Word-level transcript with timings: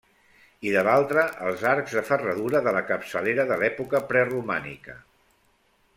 I 0.67 0.71
de 0.75 0.81
l'altra, 0.87 1.25
els 1.49 1.65
arcs 1.73 1.93
de 1.99 2.03
ferradura 2.09 2.63
de 2.69 2.75
la 2.79 2.83
capçalera 2.89 3.45
de 3.53 3.61
l'època 3.65 4.03
preromànica. 4.13 5.01